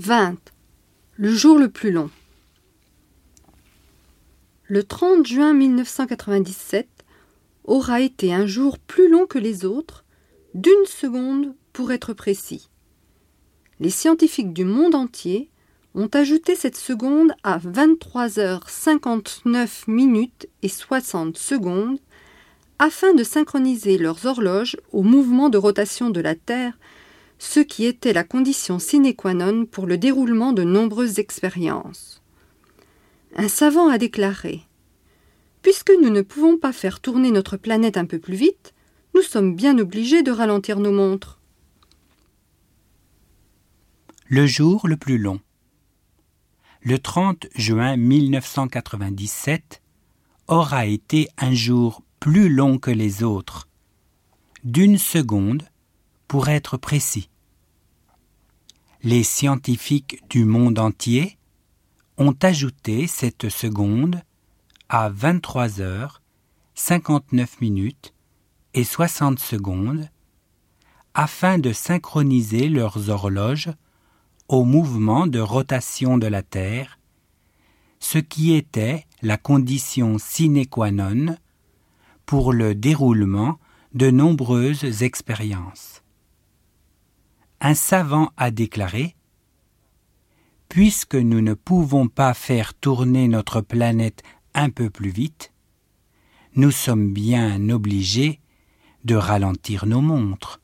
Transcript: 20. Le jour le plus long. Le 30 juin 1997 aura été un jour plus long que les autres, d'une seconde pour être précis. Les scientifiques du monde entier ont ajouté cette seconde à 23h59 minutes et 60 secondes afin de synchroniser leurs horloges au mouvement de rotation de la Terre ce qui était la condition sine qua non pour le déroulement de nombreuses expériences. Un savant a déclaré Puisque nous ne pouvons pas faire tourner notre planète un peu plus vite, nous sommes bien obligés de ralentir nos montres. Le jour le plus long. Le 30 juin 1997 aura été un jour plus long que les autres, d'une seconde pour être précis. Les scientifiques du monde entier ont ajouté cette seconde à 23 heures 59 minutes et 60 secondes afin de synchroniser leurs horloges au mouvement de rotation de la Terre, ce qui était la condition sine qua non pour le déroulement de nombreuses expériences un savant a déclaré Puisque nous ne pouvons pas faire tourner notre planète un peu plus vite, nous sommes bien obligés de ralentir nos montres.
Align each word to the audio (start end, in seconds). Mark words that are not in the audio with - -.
20. 0.00 0.36
Le 1.16 1.30
jour 1.30 1.58
le 1.58 1.68
plus 1.68 1.90
long. 1.90 2.08
Le 4.64 4.82
30 4.82 5.26
juin 5.26 5.52
1997 5.52 6.88
aura 7.64 8.00
été 8.00 8.32
un 8.32 8.46
jour 8.46 8.78
plus 8.78 9.10
long 9.10 9.26
que 9.26 9.38
les 9.38 9.66
autres, 9.66 10.06
d'une 10.54 10.86
seconde 10.86 11.54
pour 11.74 11.92
être 11.92 12.14
précis. 12.14 12.70
Les 13.78 13.90
scientifiques 13.90 14.54
du 14.54 14.64
monde 14.64 14.94
entier 14.94 15.50
ont 15.94 16.08
ajouté 16.14 16.56
cette 16.56 16.78
seconde 16.78 17.32
à 17.42 17.58
23h59 17.58 19.82
minutes 19.86 20.48
et 20.62 20.68
60 20.68 21.36
secondes 21.36 21.98
afin 22.78 23.12
de 23.12 23.22
synchroniser 23.22 23.98
leurs 23.98 24.24
horloges 24.24 24.78
au 24.92 25.02
mouvement 25.02 25.50
de 25.50 25.58
rotation 25.58 26.08
de 26.08 26.22
la 26.22 26.36
Terre 26.36 26.78
ce 27.40 27.58
qui 27.58 27.86
était 27.86 28.12
la 28.12 28.22
condition 28.22 28.78
sine 28.78 29.14
qua 29.16 29.32
non 29.32 29.64
pour 29.64 29.86
le 29.86 29.96
déroulement 29.96 30.52
de 30.52 30.62
nombreuses 30.62 31.18
expériences. 31.18 32.22
Un 33.34 33.48
savant 33.48 33.88
a 33.88 33.96
déclaré 33.96 34.60
Puisque 35.62 35.90
nous 36.02 36.10
ne 36.10 36.20
pouvons 36.20 36.58
pas 36.58 36.72
faire 36.72 37.00
tourner 37.00 37.30
notre 37.30 37.56
planète 37.56 37.96
un 37.96 38.04
peu 38.04 38.18
plus 38.18 38.34
vite, 38.34 38.74
nous 39.14 39.22
sommes 39.22 39.56
bien 39.56 39.78
obligés 39.78 40.22
de 40.22 40.30
ralentir 40.30 40.80
nos 40.80 40.92
montres. 40.92 41.40
Le 44.26 44.46
jour 44.46 44.86
le 44.86 44.98
plus 44.98 45.16
long. 45.16 45.40
Le 46.82 46.98
30 46.98 47.46
juin 47.54 47.96
1997 47.96 49.80
aura 50.46 50.84
été 50.84 51.28
un 51.38 51.54
jour 51.54 52.02
plus 52.20 52.50
long 52.50 52.78
que 52.78 52.90
les 52.90 53.22
autres, 53.22 53.66
d'une 54.62 54.98
seconde 54.98 55.62
pour 56.30 56.48
être 56.48 56.76
précis. 56.76 57.28
Les 59.02 59.22
scientifiques 59.22 60.22
du 60.28 60.44
monde 60.44 60.78
entier 60.78 61.38
ont 62.18 62.36
ajouté 62.42 63.06
cette 63.06 63.48
seconde 63.48 64.20
à 64.90 65.08
23 65.08 65.80
heures 65.80 66.20
59 66.74 67.62
minutes 67.62 68.12
et 68.74 68.84
60 68.84 69.38
secondes 69.38 70.06
afin 71.14 71.56
de 71.56 71.72
synchroniser 71.72 72.68
leurs 72.68 73.08
horloges 73.08 73.70
au 74.48 74.64
mouvement 74.64 75.26
de 75.26 75.40
rotation 75.40 76.18
de 76.18 76.26
la 76.26 76.42
Terre, 76.42 76.98
ce 78.00 78.18
qui 78.18 78.52
était 78.52 79.06
la 79.22 79.38
condition 79.38 80.18
sine 80.18 80.66
qua 80.66 80.90
non 80.90 81.38
pour 82.26 82.52
le 82.52 82.74
déroulement 82.74 83.58
de 83.94 84.10
nombreuses 84.10 85.02
expériences 85.02 86.02
un 87.60 87.74
savant 87.74 88.32
a 88.36 88.50
déclaré 88.50 89.16
Puisque 90.68 91.16
nous 91.16 91.40
ne 91.40 91.54
pouvons 91.54 92.08
pas 92.08 92.32
faire 92.32 92.74
tourner 92.74 93.28
notre 93.28 93.60
planète 93.60 94.22
un 94.54 94.70
peu 94.70 94.88
plus 94.88 95.10
vite, 95.10 95.52
nous 96.54 96.70
sommes 96.70 97.12
bien 97.12 97.68
obligés 97.68 98.40
de 99.04 99.14
ralentir 99.14 99.86
nos 99.86 100.00
montres. 100.00 100.60